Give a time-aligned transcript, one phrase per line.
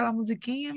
[0.00, 0.72] aquela musiquinha.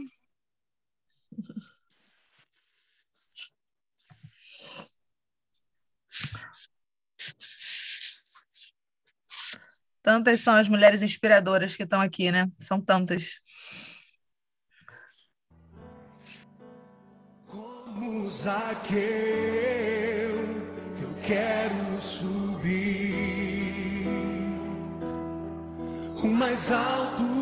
[10.01, 12.51] Tantas são as mulheres inspiradoras que estão aqui, né?
[12.59, 13.39] São tantas.
[17.47, 18.99] Como Zaqueu,
[21.01, 22.83] eu quero subir
[26.21, 27.32] o mais alto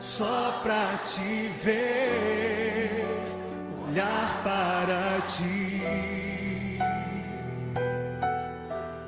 [0.00, 3.06] só pra te ver,
[3.88, 5.74] olhar para ti.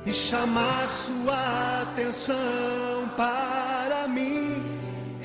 [0.07, 4.63] e chamar sua atenção para mim.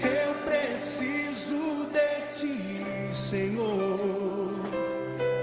[0.04, 4.50] Eu preciso de ti, Senhor.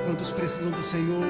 [0.05, 1.25] Quantos precisam do Senhor?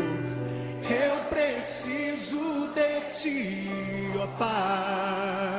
[0.89, 3.71] Eu preciso de ti,
[4.19, 5.58] ó Pai.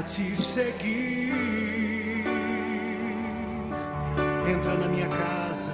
[0.00, 2.24] Pra te seguir.
[4.48, 5.72] Entra na minha casa,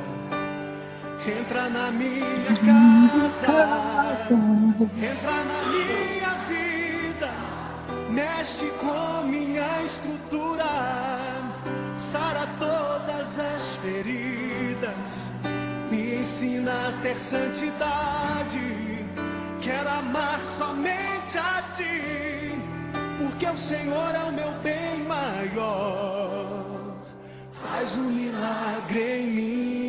[1.41, 4.33] entra na minha casa,
[4.99, 7.31] entra na minha vida,
[8.11, 10.65] mexe com minha estrutura,
[11.97, 15.31] sara todas as feridas,
[15.91, 19.07] me ensina a ter santidade.
[19.61, 22.37] Quero amar somente a ti
[23.27, 26.95] porque o Senhor é o meu bem maior.
[27.51, 29.86] Faz um milagre em mim.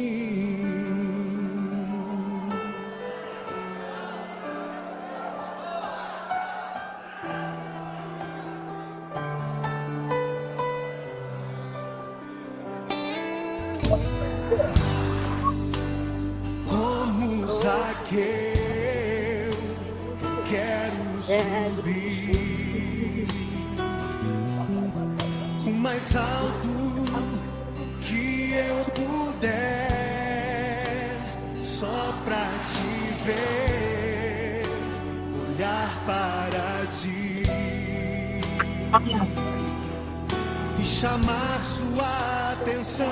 [40.79, 43.07] E chamar sua atenção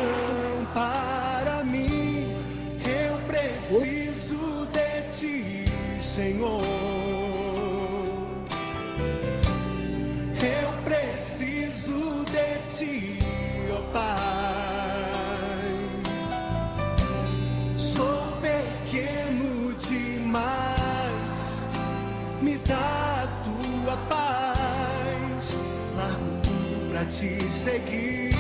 [0.74, 2.34] para mim.
[2.84, 5.66] Eu preciso de ti,
[6.02, 6.62] Senhor.
[10.42, 13.20] Eu preciso de ti,
[13.72, 14.35] ó Pai.
[27.08, 28.34] Te seguir.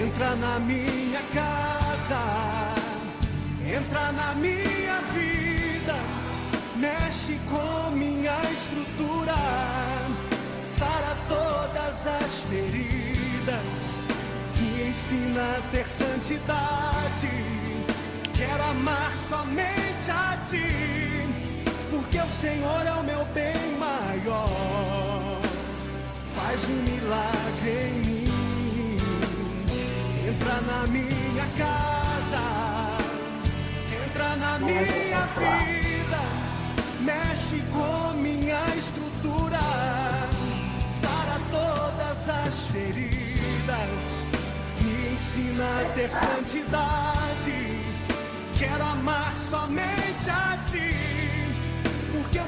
[0.00, 2.22] Entra na minha casa,
[3.64, 5.96] entra na minha vida,
[6.76, 9.34] mexe com minha estrutura,
[10.62, 13.78] sara todas as feridas,
[14.58, 17.28] me ensina a ter santidade.
[18.34, 20.97] Quero amar somente a ti,
[22.18, 25.40] porque o Senhor é o meu bem maior.
[26.34, 28.98] Faz um milagre em mim.
[30.28, 32.42] Entra na minha casa,
[34.04, 36.20] entra na minha vida,
[37.00, 39.60] mexe com minha estrutura,
[41.00, 44.26] sara todas as feridas,
[44.80, 46.98] me ensina a ter santidade.
[48.58, 51.27] Quero amar somente a ti,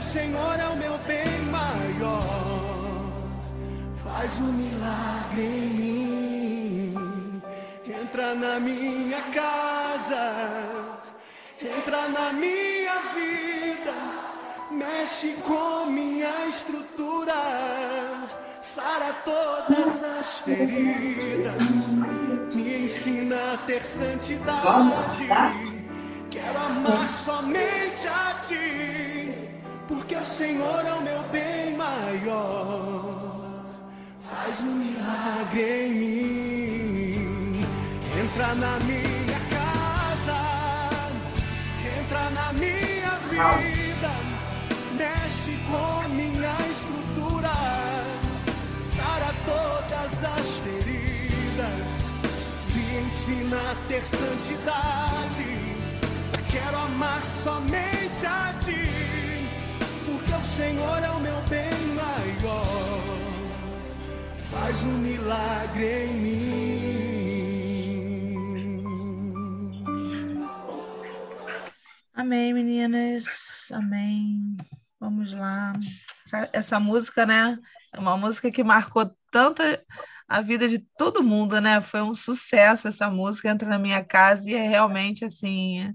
[0.00, 3.12] o Senhor é o meu bem maior.
[4.02, 7.42] Faz um milagre em mim.
[7.86, 10.24] Entra na minha casa,
[11.60, 13.94] entra na minha vida,
[14.70, 17.34] mexe com minha estrutura,
[18.62, 21.88] sara todas as feridas,
[22.54, 25.60] me ensina a ter santidade.
[26.30, 29.39] Quero amar somente a ti,
[29.90, 33.40] porque o Senhor é o meu bem maior.
[34.20, 37.60] Faz um milagre em mim.
[38.20, 40.40] Entra na minha casa,
[41.98, 44.12] entra na minha vida,
[44.96, 47.50] mexe com minha estrutura,
[48.84, 51.90] sara todas as feridas,
[52.74, 55.50] me ensina a ter santidade.
[56.50, 59.19] Quero amar somente a ti,
[60.10, 63.00] porque o Senhor é o meu bem maior.
[64.50, 67.00] faz um milagre em mim.
[72.14, 73.70] Amém, meninas.
[73.72, 74.56] Amém.
[74.98, 75.72] Vamos lá.
[76.26, 77.56] Essa, essa, música, né?
[77.94, 79.62] É uma música que marcou tanto
[80.28, 81.80] a vida de todo mundo, né?
[81.80, 85.94] Foi um sucesso essa música, entra na minha casa e é realmente assim.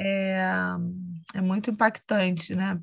[0.00, 0.40] É,
[1.34, 2.80] é muito impactante, né?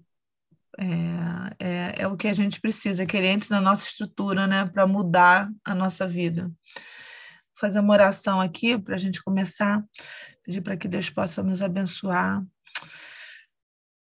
[0.77, 4.65] É, é, é, o que a gente precisa, que ele entre na nossa estrutura, né,
[4.65, 6.43] para mudar a nossa vida.
[6.43, 9.83] Vou fazer uma oração aqui para a gente começar,
[10.43, 12.43] pedir para que Deus possa nos abençoar.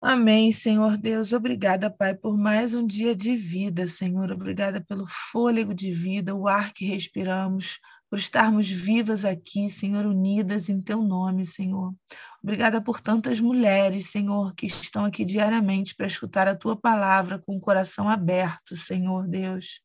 [0.00, 1.32] Amém, Senhor Deus.
[1.32, 4.30] Obrigada, Pai, por mais um dia de vida, Senhor.
[4.30, 10.68] Obrigada pelo fôlego de vida, o ar que respiramos, por estarmos vivas aqui, Senhor, unidas
[10.68, 11.94] em Teu nome, Senhor.
[12.42, 17.56] Obrigada por tantas mulheres, Senhor, que estão aqui diariamente para escutar a Tua palavra com
[17.56, 19.80] o coração aberto, Senhor Deus.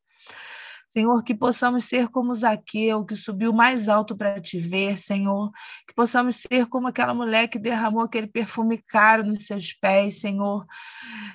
[0.94, 5.52] Senhor, que possamos ser como Zaqueu, que subiu mais alto para te ver, Senhor.
[5.88, 10.68] Que possamos ser como aquela mulher que derramou aquele perfume caro nos seus pés, Senhor.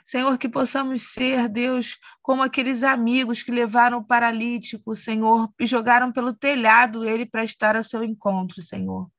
[0.05, 6.12] Senhor, que possamos ser, Deus, como aqueles amigos que levaram o paralítico, Senhor, e jogaram
[6.12, 9.11] pelo telhado ele para estar a seu encontro, Senhor.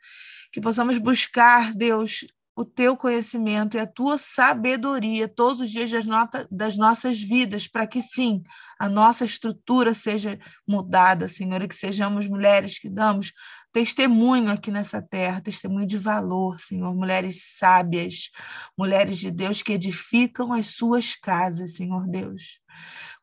[0.54, 2.26] Que possamos buscar, Deus,
[2.60, 6.06] o teu conhecimento e a tua sabedoria todos os dias das,
[6.52, 8.44] das nossas vidas, para que sim,
[8.78, 13.32] a nossa estrutura seja mudada, Senhor, e que sejamos mulheres que damos
[13.72, 18.30] testemunho aqui nessa terra, testemunho de valor, Senhor, mulheres sábias,
[18.78, 22.60] mulheres de Deus que edificam as suas casas, Senhor Deus.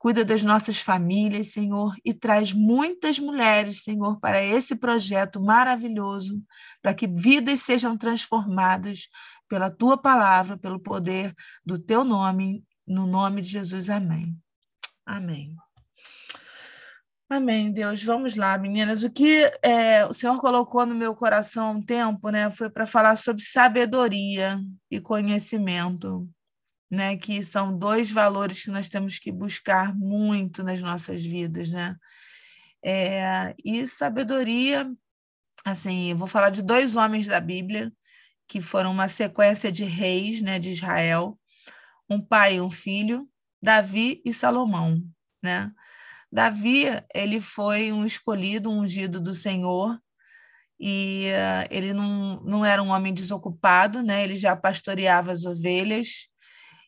[0.06, 6.40] Cuida das nossas famílias, Senhor, e traz muitas mulheres, Senhor, para esse projeto maravilhoso,
[6.80, 9.08] para que vidas sejam transformadas
[9.48, 13.90] pela tua palavra, pelo poder do teu nome, no nome de Jesus.
[13.90, 14.38] Amém.
[15.04, 15.56] Amém.
[17.28, 18.00] Amém, Deus.
[18.04, 19.02] Vamos lá, meninas.
[19.02, 22.86] O que é, o Senhor colocou no meu coração há um tempo, né, foi para
[22.86, 26.30] falar sobre sabedoria e conhecimento
[26.90, 27.16] né?
[27.16, 31.96] Que são dois valores que nós temos que buscar muito nas nossas vidas, né?
[32.84, 34.88] É, e sabedoria,
[35.64, 37.92] assim, eu vou falar de dois homens da Bíblia
[38.48, 41.38] que foram uma sequência de reis, né, de Israel,
[42.08, 43.28] um pai e um filho,
[43.60, 45.02] Davi e Salomão,
[45.42, 45.72] né?
[46.30, 46.84] Davi,
[47.14, 49.98] ele foi um escolhido, um ungido do Senhor,
[50.78, 54.22] e uh, ele não, não era um homem desocupado, né?
[54.22, 56.28] Ele já pastoreava as ovelhas,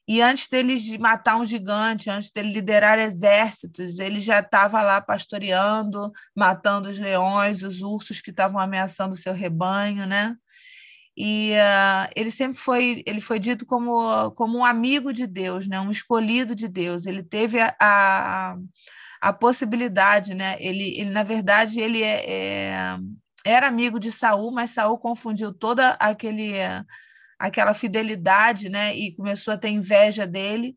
[0.09, 6.11] e antes dele matar um gigante, antes dele liderar exércitos, ele já estava lá pastoreando,
[6.35, 10.35] matando os leões, os ursos que estavam ameaçando o seu rebanho, né?
[11.15, 15.79] E uh, ele sempre foi, ele foi dito como, como um amigo de Deus, né?
[15.79, 17.05] Um escolhido de Deus.
[17.05, 18.57] Ele teve a, a,
[19.21, 20.57] a possibilidade, né?
[20.59, 22.99] Ele, ele na verdade, ele é, é,
[23.45, 26.55] era amigo de Saul, mas Saul confundiu toda aquele
[27.39, 28.95] aquela fidelidade, né?
[28.97, 30.77] E começou a ter inveja dele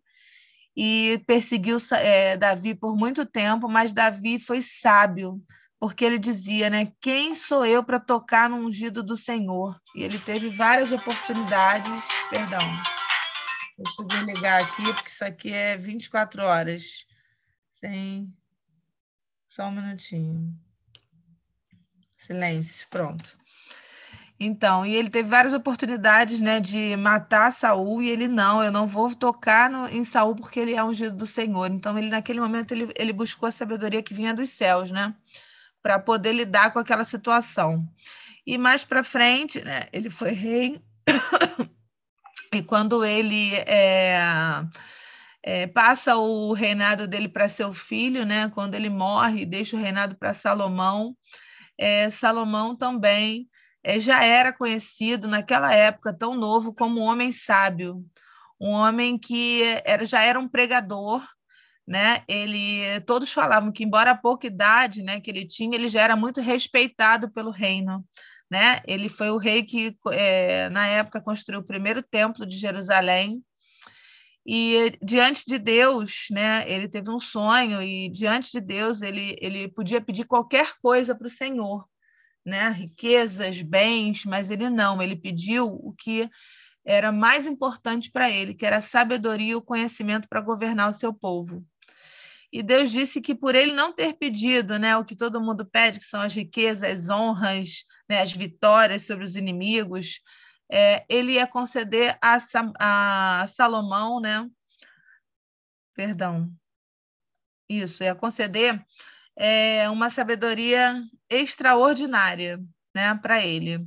[0.75, 5.42] e perseguiu é, Davi por muito tempo, mas Davi foi sábio,
[5.80, 6.92] porque ele dizia, né?
[7.02, 9.80] Quem sou eu para tocar no ungido do Senhor?
[9.96, 12.06] E ele teve várias oportunidades.
[12.30, 12.60] Perdão,
[13.78, 17.06] deixa eu desligar aqui, porque isso aqui é 24 horas.
[17.69, 18.31] Sem.
[19.48, 20.56] Só um minutinho.
[22.18, 23.41] Silêncio, pronto.
[24.44, 28.88] Então, e ele teve várias oportunidades, né, de matar Saul e ele não, eu não
[28.88, 31.69] vou tocar no, em Saul porque ele é ungido do Senhor.
[31.69, 35.14] Então, ele naquele momento ele, ele buscou a sabedoria que vinha dos céus, né,
[35.80, 37.88] para poder lidar com aquela situação.
[38.44, 40.81] E mais para frente, né, ele foi rei
[42.52, 44.18] e quando ele é,
[45.44, 50.16] é, passa o reinado dele para seu filho, né, quando ele morre, deixa o reinado
[50.16, 51.16] para Salomão.
[51.78, 53.51] É, Salomão também
[54.00, 58.06] já era conhecido naquela época, tão novo, como um homem sábio,
[58.59, 61.23] um homem que era, já era um pregador,
[61.88, 62.23] né?
[62.28, 66.16] Ele, todos falavam que, embora a pouca idade né, que ele tinha, ele já era
[66.16, 68.06] muito respeitado pelo reino.
[68.50, 68.81] Né?
[68.85, 73.44] Ele foi o rei que, é, na época, construiu o primeiro templo de Jerusalém.
[74.45, 79.68] E diante de Deus, né, ele teve um sonho, e diante de Deus, ele, ele
[79.68, 81.85] podia pedir qualquer coisa para o Senhor
[82.45, 86.30] né, riquezas, bens, mas ele não, ele pediu o que
[86.83, 90.94] era mais importante para ele, que era a sabedoria e o conhecimento para governar o
[90.94, 91.66] seu povo.
[92.52, 96.00] E Deus disse que por ele não ter pedido né, o que todo mundo pede,
[96.00, 100.19] que são as riquezas, as honras, né, as vitórias sobre os inimigos,
[100.69, 102.38] é, ele ia conceder a,
[102.80, 104.50] a Salomão, né?
[105.94, 106.52] Perdão.
[107.69, 108.83] Isso, ia conceder
[109.44, 112.60] é uma sabedoria extraordinária,
[112.94, 113.83] né, para ele.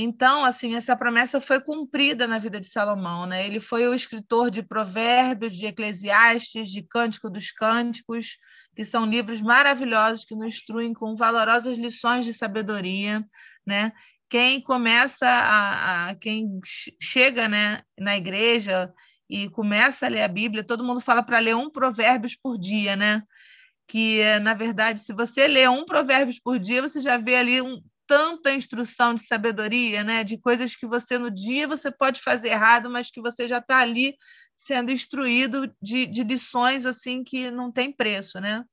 [0.00, 3.44] Então, assim, essa promessa foi cumprida na vida de Salomão, né?
[3.44, 8.38] Ele foi o escritor de Provérbios, de Eclesiastes, de Cântico dos Cânticos,
[8.74, 13.22] que são livros maravilhosos que nos instruem com valorosas lições de sabedoria,
[13.66, 13.92] né?
[14.30, 16.58] Quem começa a, a quem
[17.02, 18.90] chega, né, na igreja
[19.28, 22.96] e começa a ler a Bíblia, todo mundo fala para ler um Provérbios por dia,
[22.96, 23.22] né?
[23.88, 27.80] Que na verdade, se você lê um Provérbios por dia, você já vê ali um,
[28.06, 30.24] tanta instrução de sabedoria, né?
[30.24, 33.78] De coisas que você no dia você pode fazer errado, mas que você já está
[33.80, 34.16] ali
[34.56, 38.64] sendo instruído de, de lições assim que não tem preço, né?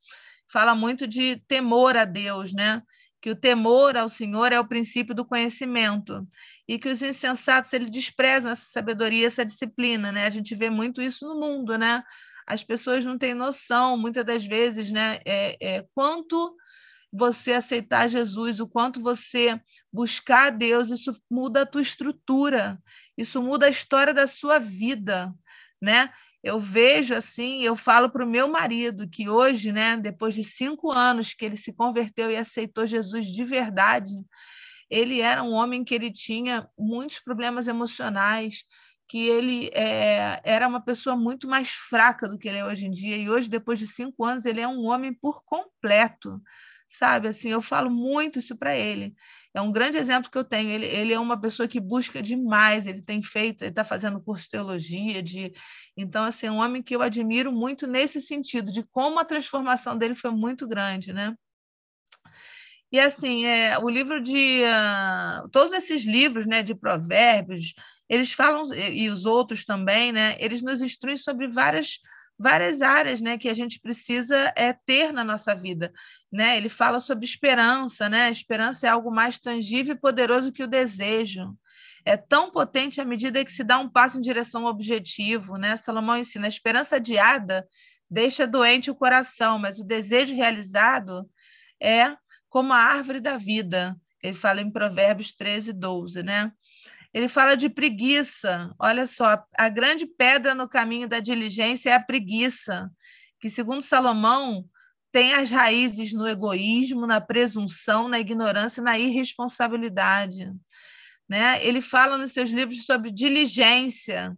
[0.50, 2.82] Fala muito de temor a Deus, né?
[3.20, 6.26] Que o temor ao Senhor é o princípio do conhecimento
[6.66, 10.26] e que os insensatos eles desprezam essa sabedoria, essa disciplina, né?
[10.26, 12.02] A gente vê muito isso no mundo, né?
[12.46, 15.18] As pessoas não têm noção, muitas das vezes, né?
[15.24, 16.54] É, é, quanto
[17.12, 19.60] você aceitar Jesus, o quanto você
[19.92, 22.78] buscar Deus, isso muda a tua estrutura,
[23.16, 25.32] isso muda a história da sua vida,
[25.80, 26.10] né?
[26.42, 30.92] Eu vejo assim, eu falo para o meu marido que hoje, né, depois de cinco
[30.92, 34.12] anos que ele se converteu e aceitou Jesus de verdade,
[34.88, 38.64] ele era um homem que ele tinha muitos problemas emocionais,
[39.08, 42.90] que ele é, era uma pessoa muito mais fraca do que ele é hoje em
[42.90, 43.16] dia.
[43.16, 46.40] E hoje, depois de cinco anos, ele é um homem por completo
[46.88, 47.28] sabe?
[47.28, 49.14] Assim, eu falo muito isso para ele.
[49.54, 50.70] É um grande exemplo que eu tenho.
[50.70, 52.86] Ele, ele é uma pessoa que busca demais.
[52.86, 55.52] Ele tem feito, ele está fazendo curso de teologia, de
[55.96, 59.96] então assim, é um homem que eu admiro muito nesse sentido de como a transformação
[59.96, 61.34] dele foi muito grande, né?
[62.92, 67.74] E assim, é, o livro de uh, todos esses livros, né, de provérbios,
[68.08, 70.36] eles falam e os outros também, né?
[70.38, 71.98] Eles nos instruem sobre várias
[72.38, 75.92] várias áreas né, que a gente precisa é, ter na nossa vida.
[76.30, 76.56] Né?
[76.56, 78.30] Ele fala sobre esperança, né?
[78.30, 81.56] Esperança é algo mais tangível e poderoso que o desejo.
[82.04, 85.56] É tão potente à medida que se dá um passo em direção ao objetivo.
[85.56, 85.76] Né?
[85.76, 87.66] Salomão ensina: a esperança adiada
[88.08, 91.28] deixa doente o coração, mas o desejo realizado
[91.82, 92.14] é
[92.48, 93.96] como a árvore da vida.
[94.22, 96.22] Ele fala em Provérbios 13, 12.
[96.22, 96.52] Né?
[97.16, 98.74] Ele fala de preguiça.
[98.78, 102.90] Olha só, a grande pedra no caminho da diligência é a preguiça,
[103.40, 104.68] que, segundo Salomão,
[105.10, 110.52] tem as raízes no egoísmo, na presunção, na ignorância na irresponsabilidade.
[111.26, 111.66] Né?
[111.66, 114.36] Ele fala nos seus livros sobre diligência.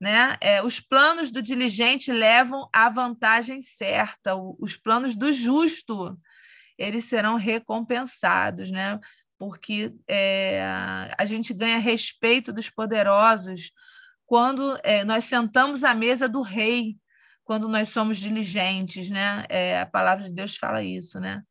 [0.00, 0.38] Né?
[0.40, 6.18] É, os planos do diligente levam à vantagem certa, os planos do justo
[6.78, 8.98] eles serão recompensados, né?
[9.38, 10.62] Porque é,
[11.18, 13.72] a gente ganha respeito dos poderosos
[14.26, 16.96] quando é, nós sentamos à mesa do rei,
[17.44, 19.44] quando nós somos diligentes, né?
[19.48, 21.42] É, a palavra de Deus fala isso, né?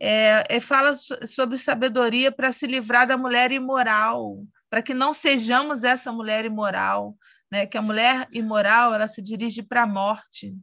[0.00, 5.84] É, é fala sobre sabedoria para se livrar da mulher imoral, para que não sejamos
[5.84, 7.16] essa mulher imoral,
[7.50, 7.66] né?
[7.66, 10.54] Que a mulher imoral ela se dirige para a morte,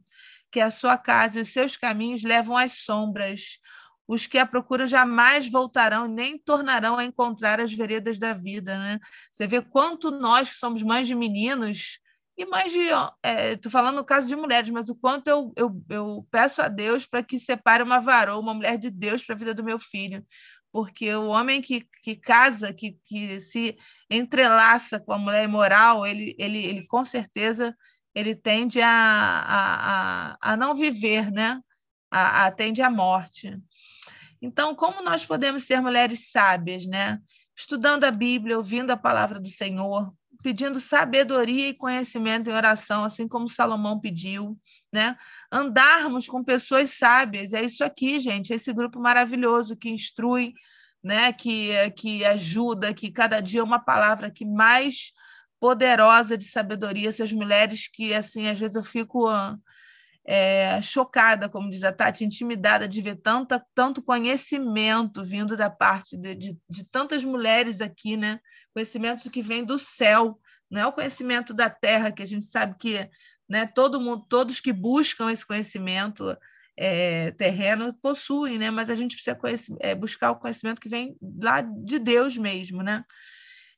[0.50, 3.58] que a sua casa e os seus caminhos levam às sombras.
[4.08, 8.78] Os que a procuram jamais voltarão, nem tornarão a encontrar as veredas da vida.
[8.78, 9.00] Né?
[9.32, 11.98] Você vê quanto nós, que somos mães de meninos,
[12.38, 12.80] e mães de.
[12.80, 16.68] Estou é, falando no caso de mulheres, mas o quanto eu, eu, eu peço a
[16.68, 19.78] Deus para que separe uma varoa, uma mulher de Deus para a vida do meu
[19.78, 20.24] filho.
[20.70, 23.76] Porque o homem que, que casa, que, que se
[24.10, 27.74] entrelaça com a mulher imoral, ele, ele, ele com certeza
[28.14, 31.60] ele tende a, a, a, a não viver, né?
[32.10, 33.58] A, a, tende à morte.
[34.40, 37.18] Então, como nós podemos ser mulheres sábias, né?
[37.56, 40.12] Estudando a Bíblia, ouvindo a palavra do Senhor,
[40.42, 44.56] pedindo sabedoria e conhecimento em oração, assim como Salomão pediu,
[44.92, 45.16] né?
[45.50, 50.52] Andarmos com pessoas sábias, é isso aqui, gente, esse grupo maravilhoso que instrui,
[51.02, 51.32] né?
[51.32, 55.12] Que que ajuda, que cada dia é uma palavra que mais
[55.58, 59.26] poderosa de sabedoria, essas mulheres que assim às vezes eu fico
[60.26, 66.16] é, chocada, como diz a Tati, intimidada de ver tanta, tanto conhecimento vindo da parte
[66.16, 68.40] de, de, de tantas mulheres aqui, né?
[68.74, 70.40] Conhecimento que vem do céu,
[70.70, 73.08] não é o conhecimento da terra, que a gente sabe que
[73.48, 76.36] né, todo mundo, todos que buscam esse conhecimento
[76.76, 78.70] é, terreno possuem, né?
[78.70, 79.38] mas a gente precisa
[79.80, 82.82] é, buscar o conhecimento que vem lá de Deus mesmo.
[82.82, 83.04] Né?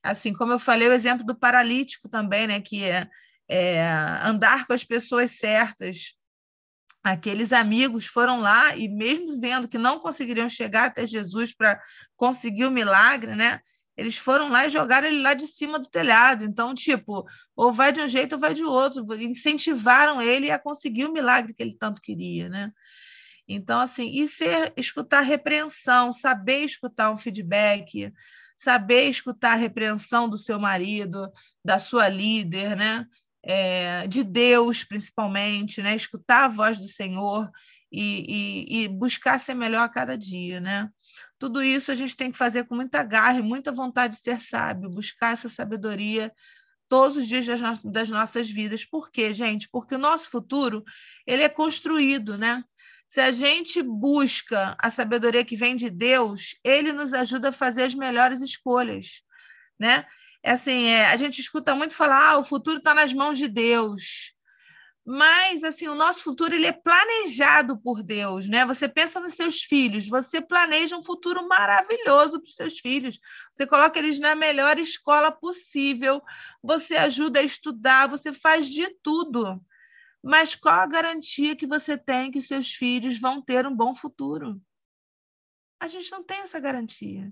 [0.03, 2.59] Assim como eu falei, o exemplo do paralítico também, né?
[2.59, 3.07] que é,
[3.47, 3.81] é
[4.23, 6.13] andar com as pessoas certas,
[7.03, 11.79] aqueles amigos foram lá e mesmo vendo que não conseguiriam chegar até Jesus para
[12.15, 13.59] conseguir o milagre, né?
[13.95, 16.45] Eles foram lá e jogaram ele lá de cima do telhado.
[16.45, 19.03] Então, tipo, ou vai de um jeito ou vai de outro.
[19.21, 22.71] Incentivaram ele a conseguir o milagre que ele tanto queria, né?
[23.45, 28.13] Então, assim, e ser, escutar repreensão, saber escutar um feedback,
[28.55, 31.29] saber escutar a repreensão do seu marido,
[31.65, 33.05] da sua líder, né?
[33.41, 35.95] É, de Deus, principalmente, né?
[35.95, 37.49] escutar a voz do Senhor
[37.91, 40.59] e, e, e, buscar ser melhor a cada dia.
[40.59, 40.89] Né?
[41.37, 44.41] Tudo isso a gente tem que fazer com muita garra e muita vontade de ser
[44.41, 46.31] sábio, buscar essa sabedoria
[46.89, 48.83] todos os dias das, no das nossas vidas.
[48.83, 49.69] Por quê, gente?
[49.71, 50.83] Porque o nosso futuro
[51.25, 52.63] ele é construído, né?
[53.07, 57.83] Se a gente busca a sabedoria que vem de Deus, ele nos ajuda a fazer
[57.83, 59.23] as melhores escolhas,
[59.79, 60.05] né?
[60.43, 63.47] É assim, é, a gente escuta muito falar, ah, o futuro está nas mãos de
[63.47, 64.33] Deus.
[65.05, 68.65] Mas assim, o nosso futuro ele é planejado por Deus, né?
[68.65, 73.19] Você pensa nos seus filhos, você planeja um futuro maravilhoso para os seus filhos.
[73.51, 76.21] Você coloca eles na melhor escola possível,
[76.61, 79.59] você ajuda a estudar, você faz de tudo
[80.21, 84.61] mas qual a garantia que você tem que seus filhos vão ter um bom futuro?
[85.79, 87.31] A gente não tem essa garantia.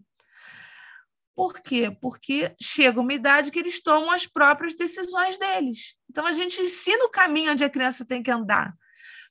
[1.37, 1.95] Por quê?
[2.01, 5.95] Porque chega uma idade que eles tomam as próprias decisões deles.
[6.09, 8.73] Então a gente ensina o caminho onde a criança tem que andar,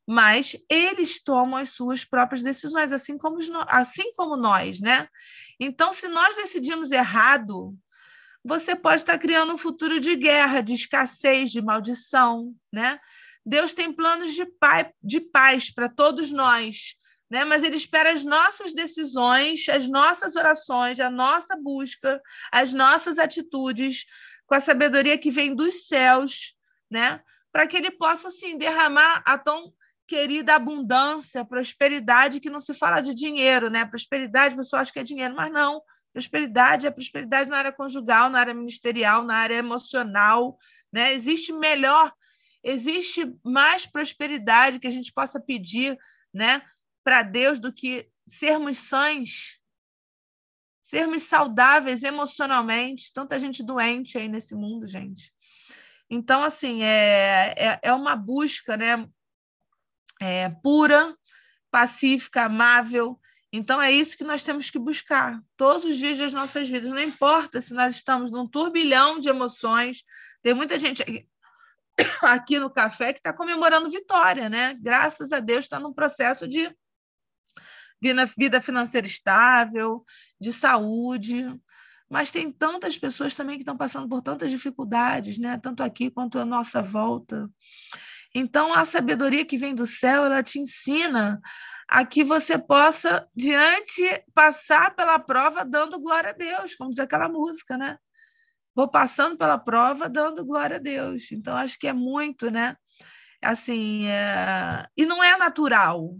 [0.06, 5.08] mas eles tomam as suas próprias decisões, assim como, assim como nós, né?
[5.58, 7.76] Então, se nós decidimos errado,
[8.44, 13.00] você pode estar criando um futuro de guerra, de escassez, de maldição, né?
[13.44, 16.94] Deus tem planos de, pai, de paz para todos nós,
[17.30, 17.44] né?
[17.44, 22.20] mas Ele espera as nossas decisões, as nossas orações, a nossa busca,
[22.52, 24.04] as nossas atitudes,
[24.46, 26.54] com a sabedoria que vem dos céus,
[26.90, 27.20] né?
[27.52, 29.72] para que Ele possa assim, derramar a tão
[30.06, 33.84] querida abundância, prosperidade, que não se fala de dinheiro, né?
[33.84, 35.82] Prosperidade, o pessoal acha que é dinheiro, mas não.
[36.12, 40.56] Prosperidade é prosperidade na área conjugal, na área ministerial, na área emocional,
[40.92, 41.12] né?
[41.12, 42.12] Existe melhor
[42.66, 45.96] existe mais prosperidade que a gente possa pedir
[46.34, 46.60] né,
[47.06, 49.60] para Deus do que sermos sãs,
[50.82, 53.12] sermos saudáveis emocionalmente.
[53.12, 55.32] Tanta gente doente aí nesse mundo, gente.
[56.10, 59.06] Então, assim, é, é, é uma busca né,
[60.20, 61.16] é, pura,
[61.70, 63.20] pacífica, amável.
[63.52, 66.90] Então, é isso que nós temos que buscar todos os dias das nossas vidas.
[66.90, 70.02] Não importa se nós estamos num turbilhão de emoções.
[70.42, 71.04] Tem muita gente
[72.20, 74.76] aqui no café que está comemorando vitória, né?
[74.80, 76.68] Graças a Deus está num processo de
[78.36, 80.04] vida financeira estável,
[80.40, 81.46] de saúde.
[82.08, 85.58] Mas tem tantas pessoas também que estão passando por tantas dificuldades, né?
[85.58, 87.48] Tanto aqui quanto à nossa volta.
[88.34, 91.40] Então, a sabedoria que vem do céu, ela te ensina
[91.88, 94.02] a que você possa, diante,
[94.34, 97.96] passar pela prova dando glória a Deus, como diz aquela música, né?
[98.76, 101.32] vou passando pela prova dando glória a Deus.
[101.32, 102.76] Então, acho que é muito, né?
[103.42, 104.86] Assim, é...
[104.94, 106.14] e não é natural,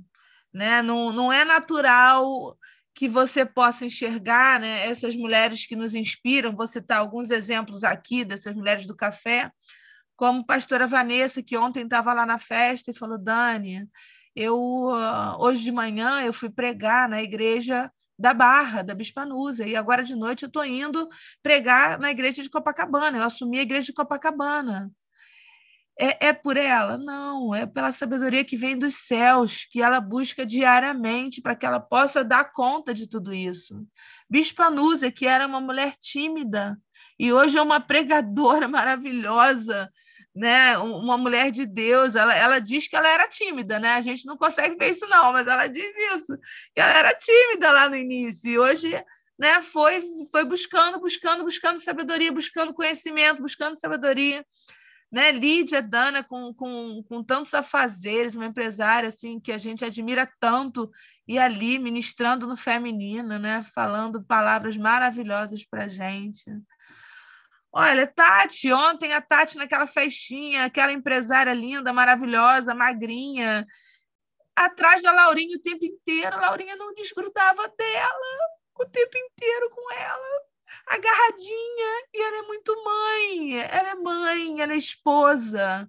[0.56, 0.80] né?
[0.80, 2.56] Não, não é natural
[2.94, 6.56] que você possa enxergar né, essas mulheres que nos inspiram.
[6.56, 9.52] Vou citar alguns exemplos aqui dessas mulheres do café,
[10.16, 13.86] como a pastora Vanessa, que ontem estava lá na festa e falou: Dani,
[14.34, 19.76] eu ah, hoje de manhã eu fui pregar na igreja da Barra, da Bispanusa, e
[19.76, 21.06] agora de noite eu estou indo
[21.42, 24.90] pregar na igreja de Copacabana, eu assumi a igreja de Copacabana.
[25.98, 26.98] É, é por ela?
[26.98, 31.80] Não, é pela sabedoria que vem dos céus, que ela busca diariamente para que ela
[31.80, 33.86] possa dar conta de tudo isso.
[34.28, 36.76] Bispanusa, que era uma mulher tímida,
[37.18, 39.90] e hoje é uma pregadora maravilhosa,
[40.34, 43.94] né, uma mulher de Deus, ela, ela diz que ela era tímida, né?
[43.94, 46.36] A gente não consegue ver isso não, mas ela diz isso,
[46.74, 49.02] que ela era tímida lá no início, e hoje,
[49.38, 54.44] né, foi foi buscando, buscando, buscando sabedoria, buscando conhecimento, buscando sabedoria,
[55.16, 55.32] né?
[55.32, 60.90] Lídia Dana com, com, com tantos afazeres, uma empresária assim que a gente admira tanto
[61.26, 66.44] e ali ministrando no feminino, né, falando palavras maravilhosas para gente.
[67.72, 73.66] Olha, Tati, ontem a Tati naquela festinha, aquela empresária linda, maravilhosa, magrinha,
[74.54, 76.36] atrás da Laurinha o tempo inteiro.
[76.36, 80.42] A Laurinha não desgrudava dela o tempo inteiro com ela,
[80.88, 82.05] agarradinha.
[82.26, 85.88] Ela é muito mãe, ela é mãe, ela é esposa.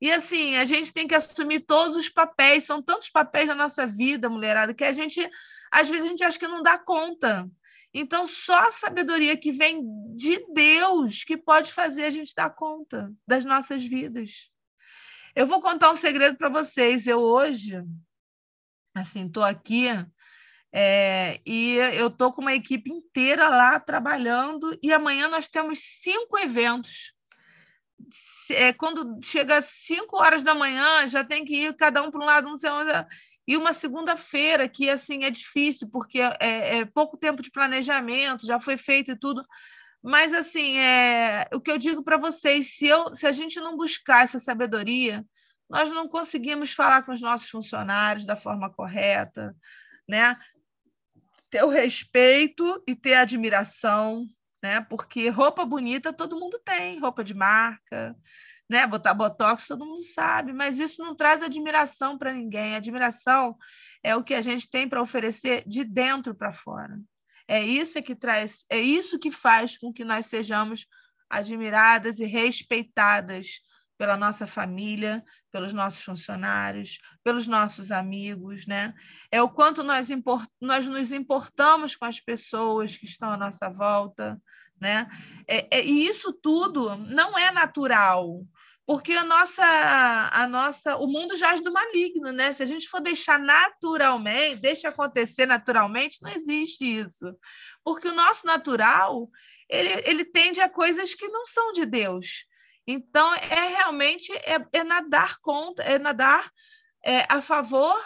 [0.00, 3.86] E assim, a gente tem que assumir todos os papéis, são tantos papéis na nossa
[3.86, 5.28] vida, mulherada, que a gente,
[5.70, 7.48] às vezes, a gente acha que não dá conta.
[7.92, 9.82] Então, só a sabedoria que vem
[10.14, 14.50] de Deus que pode fazer a gente dar conta das nossas vidas.
[15.34, 17.06] Eu vou contar um segredo para vocês.
[17.06, 17.82] Eu hoje,
[18.94, 19.86] assim, estou aqui
[20.72, 26.38] é, e eu estou com uma equipe inteira lá trabalhando e amanhã nós temos cinco
[26.38, 27.14] eventos.
[28.50, 32.22] É, quando chega às 5 horas da manhã, já tem que ir cada um para
[32.22, 32.92] um lado, não sei onde.
[33.46, 38.60] e uma segunda-feira que assim é difícil porque é, é, pouco tempo de planejamento, já
[38.60, 39.44] foi feito e tudo.
[40.02, 43.76] Mas assim, é o que eu digo para vocês, se eu, se a gente não
[43.76, 45.24] buscar essa sabedoria,
[45.68, 49.54] nós não conseguimos falar com os nossos funcionários da forma correta,
[50.08, 50.36] né?
[51.50, 54.26] Ter o respeito e ter admiração,
[54.62, 54.80] né?
[54.82, 58.16] Porque roupa bonita todo mundo tem, roupa de marca,
[58.68, 58.86] né?
[58.86, 62.76] Botar botox todo mundo sabe, mas isso não traz admiração para ninguém.
[62.76, 63.56] Admiração
[64.02, 66.98] é o que a gente tem para oferecer de dentro para fora.
[67.46, 70.86] É isso que traz, é isso que faz com que nós sejamos
[71.30, 73.60] admiradas e respeitadas
[73.98, 78.94] pela nossa família, pelos nossos funcionários, pelos nossos amigos, né?
[79.30, 83.68] É o quanto nós, import, nós nos importamos com as pessoas que estão à nossa
[83.68, 84.40] volta,
[84.80, 85.08] né?
[85.48, 88.46] É, é, e isso tudo não é natural,
[88.86, 89.64] porque a nossa,
[90.32, 92.52] a nossa, o mundo jaz do maligno, né?
[92.52, 97.36] Se a gente for deixar naturalmente, deixa acontecer naturalmente, não existe isso,
[97.84, 99.28] porque o nosso natural
[99.68, 102.46] ele, ele tende a coisas que não são de Deus.
[102.90, 106.50] Então é realmente é, é nadar contra, é nadar
[107.04, 108.00] é, a favor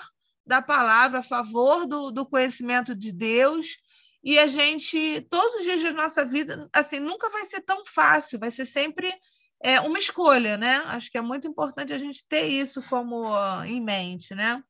[0.45, 3.79] da palavra, a favor do, do conhecimento de Deus
[4.25, 8.41] e a gente, todos os dias da nossa vida, assim, nunca vai ser tão fácil,
[8.41, 9.15] vai ser sempre
[9.63, 10.79] é, uma escolha, né?
[10.87, 13.25] Acho que é muito importante a gente ter isso como
[13.65, 14.61] em mente, né?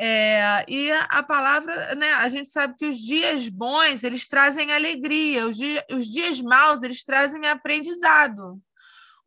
[0.00, 5.44] É, e a palavra, né, a gente sabe que os dias bons eles trazem alegria,
[5.44, 8.62] os, dia, os dias maus eles trazem aprendizado.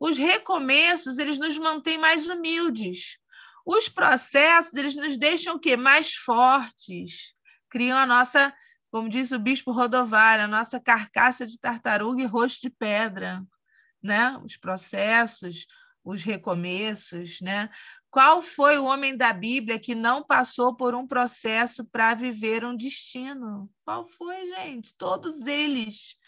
[0.00, 3.18] Os recomeços eles nos mantêm mais humildes.
[3.66, 5.76] Os processos eles nos deixam o quê?
[5.76, 7.34] Mais fortes
[7.72, 8.54] criam a nossa,
[8.90, 13.42] como diz o bispo Rodovalho, a nossa carcaça de tartaruga e rosto de pedra,
[14.02, 14.38] né?
[14.44, 15.66] Os processos,
[16.04, 17.70] os recomeços, né?
[18.12, 22.76] Qual foi o homem da Bíblia que não passou por um processo para viver um
[22.76, 23.70] destino?
[23.86, 24.94] Qual foi, gente?
[24.98, 26.18] Todos eles.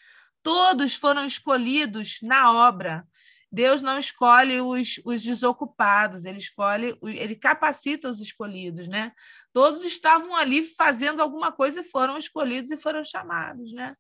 [0.43, 3.07] Todos foram escolhidos na obra.
[3.53, 9.13] Deus não escolhe os, os desocupados, ele escolhe, ele capacita os escolhidos, né?
[9.53, 13.95] Todos estavam ali fazendo alguma coisa e foram escolhidos e foram chamados, né?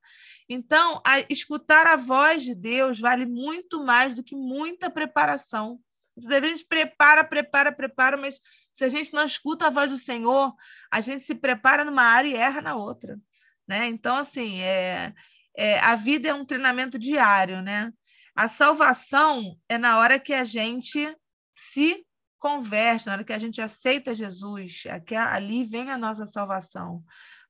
[0.48, 5.78] Então, a, escutar a voz de Deus vale muito mais do que muita preparação.
[6.16, 8.40] A gente prepara, prepara, prepara, mas
[8.72, 10.54] se a gente não escuta a voz do Senhor,
[10.90, 13.18] a gente se prepara numa área e erra na outra,
[13.66, 13.86] né?
[13.88, 15.12] Então, assim, é,
[15.56, 17.92] é a vida é um treinamento diário, né?
[18.34, 21.16] A salvação é na hora que a gente
[21.54, 22.04] se
[22.38, 27.02] converte, na hora que a gente aceita Jesus, é que ali vem a nossa salvação.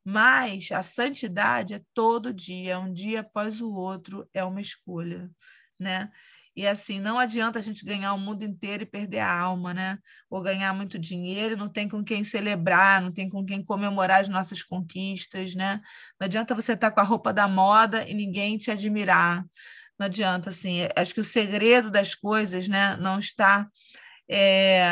[0.04, 5.30] Mas a santidade é todo dia, um dia após o outro, é uma escolha,
[5.80, 6.10] né?
[6.56, 9.98] E assim, não adianta a gente ganhar o mundo inteiro e perder a alma, né?
[10.30, 14.28] Ou ganhar muito dinheiro, não tem com quem celebrar, não tem com quem comemorar as
[14.28, 15.80] nossas conquistas, né?
[16.20, 19.44] Não adianta você estar com a roupa da moda e ninguém te admirar
[19.98, 23.68] não adianta, assim, acho que o segredo das coisas, né, não está,
[24.28, 24.86] é,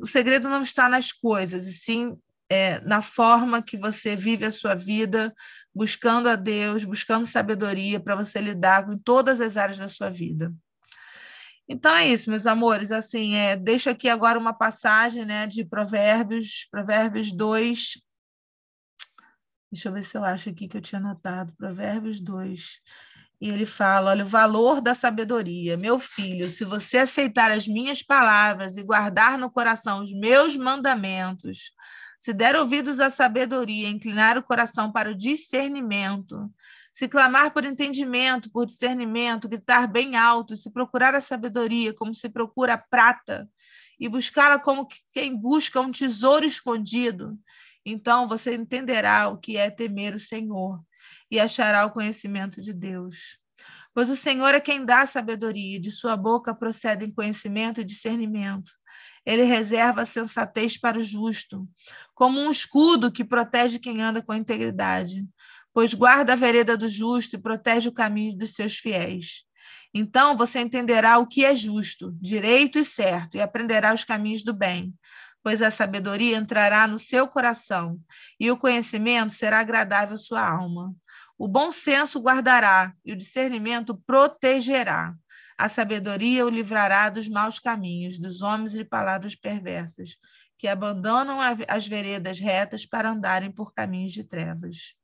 [0.00, 2.16] o segredo não está nas coisas, e sim
[2.48, 5.34] é, na forma que você vive a sua vida,
[5.74, 10.52] buscando a Deus, buscando sabedoria para você lidar com todas as áreas da sua vida.
[11.68, 12.92] Então é isso, meus amores.
[12.92, 18.02] Assim, é, deixo aqui agora uma passagem né, de Provérbios, Provérbios 2.
[19.72, 21.52] Deixa eu ver se eu acho aqui que eu tinha anotado.
[21.56, 22.80] Provérbios 2.
[23.40, 25.76] E ele fala: olha, o valor da sabedoria.
[25.76, 31.72] Meu filho, se você aceitar as minhas palavras e guardar no coração os meus mandamentos,
[32.24, 36.50] se der ouvidos à sabedoria, inclinar o coração para o discernimento,
[36.90, 42.30] se clamar por entendimento, por discernimento, gritar bem alto, se procurar a sabedoria como se
[42.30, 43.46] procura a prata,
[44.00, 47.38] e buscá-la como quem busca um tesouro escondido,
[47.84, 50.82] então você entenderá o que é temer o Senhor
[51.30, 53.38] e achará o conhecimento de Deus.
[53.92, 58.72] Pois o Senhor é quem dá sabedoria, de sua boca procedem conhecimento e discernimento.
[59.24, 61.66] Ele reserva a sensatez para o justo,
[62.14, 65.26] como um escudo que protege quem anda com integridade,
[65.72, 69.44] pois guarda a vereda do justo e protege o caminho dos seus fiéis.
[69.92, 74.52] Então você entenderá o que é justo, direito e certo, e aprenderá os caminhos do
[74.52, 74.94] bem,
[75.42, 78.00] pois a sabedoria entrará no seu coração,
[78.40, 80.94] e o conhecimento será agradável à sua alma.
[81.38, 85.14] O bom senso guardará e o discernimento protegerá.
[85.56, 90.16] A sabedoria o livrará dos maus caminhos, dos homens de palavras perversas,
[90.58, 91.38] que abandonam
[91.68, 94.94] as veredas retas para andarem por caminhos de trevas.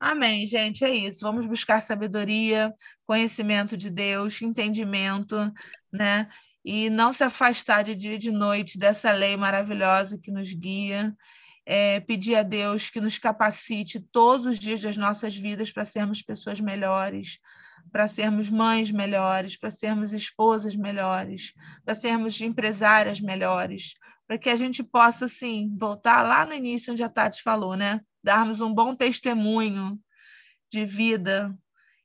[0.00, 1.20] Amém, gente, é isso.
[1.22, 2.72] Vamos buscar sabedoria,
[3.06, 5.52] conhecimento de Deus, entendimento,
[5.92, 6.28] né?
[6.64, 11.16] e não se afastar de dia e de noite dessa lei maravilhosa que nos guia.
[11.64, 16.22] É, pedir a Deus que nos capacite todos os dias das nossas vidas para sermos
[16.22, 17.38] pessoas melhores,
[17.90, 21.52] para sermos mães melhores, para sermos esposas melhores,
[21.84, 23.94] para sermos empresárias melhores,
[24.26, 28.00] para que a gente possa, assim, voltar lá no início onde a Tati falou, né?
[28.22, 29.98] Darmos um bom testemunho
[30.70, 31.56] de vida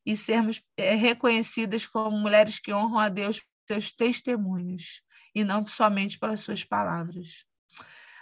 [0.06, 5.02] e sermos é, reconhecidas como mulheres que honram a Deus seus testemunhos
[5.34, 7.46] e não somente pelas suas palavras.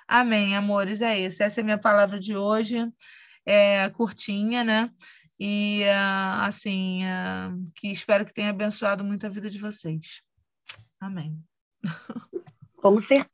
[0.07, 1.41] Amém, amores, é isso.
[1.41, 2.85] Essa é a minha palavra de hoje,
[3.45, 4.91] é curtinha, né?
[5.43, 10.21] E uh, assim, uh, que espero que tenha abençoado muito a vida de vocês.
[10.99, 11.35] Amém.
[12.77, 13.31] Com certeza.